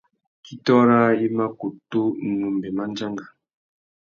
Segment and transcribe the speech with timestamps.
[0.45, 2.01] Kitô râā i ma kutu
[2.35, 3.25] numbe mándjanga.